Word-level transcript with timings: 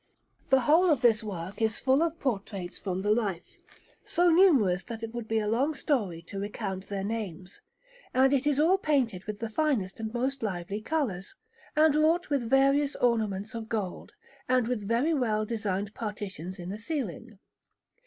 The 0.49 0.61
whole 0.61 0.89
of 0.89 1.01
this 1.01 1.23
work 1.23 1.61
is 1.61 1.77
full 1.79 2.01
of 2.01 2.19
portraits 2.19 2.79
from 2.79 3.03
the 3.03 3.11
life, 3.13 3.59
so 4.03 4.31
numerous 4.31 4.81
that 4.85 5.03
it 5.03 5.13
would 5.13 5.27
be 5.27 5.37
a 5.37 5.47
long 5.47 5.75
story 5.75 6.23
to 6.23 6.39
recount 6.39 6.87
their 6.87 7.03
names; 7.03 7.61
and 8.11 8.33
it 8.33 8.47
is 8.47 8.59
all 8.59 8.79
painted 8.79 9.25
with 9.25 9.37
the 9.37 9.49
finest 9.51 9.99
and 9.99 10.11
most 10.11 10.41
lively 10.41 10.81
colours, 10.81 11.35
and 11.75 11.93
wrought 11.93 12.31
with 12.31 12.49
various 12.49 12.95
ornaments 12.95 13.53
of 13.53 13.69
gold, 13.69 14.13
and 14.49 14.67
with 14.67 14.87
very 14.87 15.13
well 15.13 15.45
designed 15.45 15.93
partitions 15.93 16.57
in 16.57 16.69
the 16.69 16.79
ceiling. 16.79 17.37